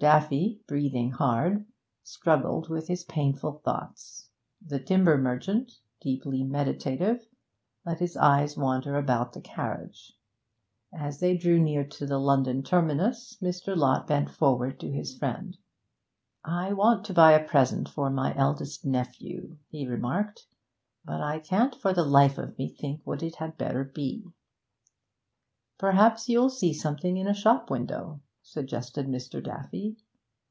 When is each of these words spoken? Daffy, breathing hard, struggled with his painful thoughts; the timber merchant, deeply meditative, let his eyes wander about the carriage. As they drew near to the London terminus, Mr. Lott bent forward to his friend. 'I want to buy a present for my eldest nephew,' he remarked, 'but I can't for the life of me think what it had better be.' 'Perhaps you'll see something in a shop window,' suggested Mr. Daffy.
Daffy, 0.00 0.58
breathing 0.66 1.10
hard, 1.10 1.66
struggled 2.02 2.70
with 2.70 2.88
his 2.88 3.04
painful 3.04 3.60
thoughts; 3.62 4.30
the 4.66 4.80
timber 4.80 5.18
merchant, 5.18 5.70
deeply 6.00 6.42
meditative, 6.44 7.26
let 7.84 7.98
his 8.00 8.16
eyes 8.16 8.56
wander 8.56 8.96
about 8.96 9.34
the 9.34 9.42
carriage. 9.42 10.16
As 10.96 11.20
they 11.20 11.36
drew 11.36 11.58
near 11.60 11.84
to 11.86 12.06
the 12.06 12.16
London 12.18 12.62
terminus, 12.62 13.36
Mr. 13.42 13.76
Lott 13.76 14.06
bent 14.06 14.30
forward 14.30 14.80
to 14.80 14.90
his 14.90 15.14
friend. 15.14 15.58
'I 16.42 16.72
want 16.72 17.04
to 17.04 17.12
buy 17.12 17.32
a 17.32 17.46
present 17.46 17.86
for 17.86 18.08
my 18.08 18.34
eldest 18.34 18.86
nephew,' 18.86 19.58
he 19.68 19.86
remarked, 19.86 20.46
'but 21.04 21.20
I 21.20 21.38
can't 21.38 21.74
for 21.74 21.92
the 21.92 22.02
life 22.04 22.38
of 22.38 22.56
me 22.56 22.66
think 22.70 23.02
what 23.04 23.22
it 23.22 23.34
had 23.36 23.58
better 23.58 23.84
be.' 23.84 24.24
'Perhaps 25.78 26.30
you'll 26.30 26.48
see 26.48 26.72
something 26.72 27.18
in 27.18 27.26
a 27.28 27.34
shop 27.34 27.68
window,' 27.68 28.22
suggested 28.44 29.06
Mr. 29.06 29.40
Daffy. 29.42 29.96